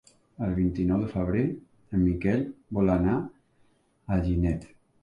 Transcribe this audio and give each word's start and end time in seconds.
El 0.45 0.53
vint-i-nou 0.59 1.03
de 1.05 1.09
febrer 1.11 1.43
en 1.99 2.03
Miquel 2.07 2.43
vol 2.81 2.91
anar 2.99 3.15
a 3.21 3.25
Alginet. 4.19 4.71